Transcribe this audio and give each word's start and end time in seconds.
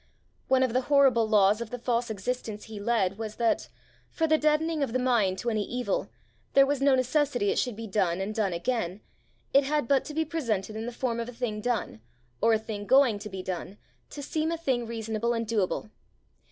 One 0.47 0.63
of 0.63 0.73
the 0.73 0.81
horrible 0.89 1.29
laws 1.29 1.61
of 1.61 1.69
the 1.69 1.77
false 1.77 2.09
existence 2.09 2.63
he 2.63 2.79
led 2.79 3.19
was 3.19 3.35
that, 3.35 3.67
for 4.09 4.25
the 4.25 4.35
deadening 4.39 4.81
of 4.81 4.93
the 4.93 4.97
mind 4.97 5.37
to 5.37 5.51
any 5.51 5.63
evil, 5.63 6.09
there 6.53 6.65
was 6.65 6.81
no 6.81 6.95
necessity 6.95 7.51
it 7.51 7.59
should 7.59 7.75
be 7.75 7.85
done 7.85 8.19
and 8.19 8.33
done 8.33 8.51
again; 8.51 9.01
it 9.53 9.65
had 9.65 9.87
but 9.87 10.03
to 10.05 10.15
be 10.15 10.25
presented 10.25 10.75
in 10.75 10.87
the 10.87 10.91
form 10.91 11.19
of 11.19 11.29
a 11.29 11.33
thing 11.33 11.61
done, 11.61 12.01
or 12.41 12.51
a 12.53 12.57
thing 12.57 12.87
going 12.87 13.19
to 13.19 13.29
be 13.29 13.43
done, 13.43 13.77
to 14.09 14.23
seem 14.23 14.51
a 14.51 14.57
thing 14.57 14.87
reasonable 14.87 15.33
and 15.35 15.45
doable. 15.45 15.91